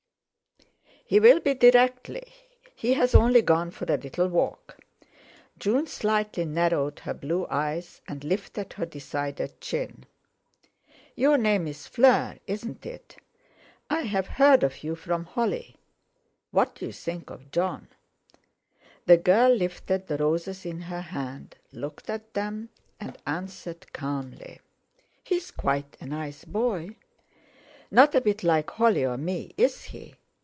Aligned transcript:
"He 1.05 1.19
will 1.19 1.41
be 1.41 1.53
directly. 1.55 2.31
He's 2.73 3.13
only 3.13 3.41
gone 3.41 3.71
for 3.71 3.83
a 3.91 3.97
little 3.97 4.29
walk." 4.29 4.77
June 5.59 5.85
slightly 5.85 6.45
narrowed 6.45 6.99
her 6.99 7.13
blue 7.13 7.45
eyes, 7.49 7.99
and 8.07 8.23
lifted 8.23 8.71
her 8.71 8.85
decided 8.85 9.59
chin. 9.59 10.05
"Your 11.17 11.37
name's 11.37 11.85
Fleur, 11.85 12.39
isn't 12.47 12.85
it? 12.85 13.17
I've 13.89 14.25
heard 14.27 14.63
of 14.63 14.85
you 14.85 14.95
from 14.95 15.25
Holly. 15.25 15.75
What 16.51 16.75
do 16.75 16.85
you 16.85 16.93
think 16.93 17.29
of 17.29 17.51
Jon?" 17.51 17.89
The 19.05 19.17
girl 19.17 19.49
lifted 19.53 20.07
the 20.07 20.15
roses 20.15 20.65
in 20.65 20.79
her 20.83 21.01
hand, 21.01 21.57
looked 21.73 22.09
at 22.09 22.33
them, 22.35 22.69
and 23.01 23.17
answered 23.27 23.91
calmly: 23.91 24.61
"He's 25.25 25.51
quite 25.51 25.97
a 25.99 26.05
nice 26.05 26.45
boy." 26.45 26.95
"Not 27.91 28.15
a 28.15 28.21
bit 28.21 28.43
like 28.45 28.69
Holly 28.69 29.05
or 29.05 29.17
me, 29.17 29.53
is 29.57 29.83
he?" 29.83 30.15